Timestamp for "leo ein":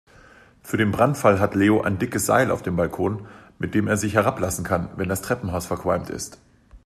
1.53-1.99